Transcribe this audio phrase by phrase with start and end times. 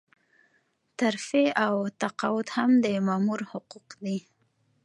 [0.99, 4.17] ترفيع او تقاعد هم د مامور حقوق دي.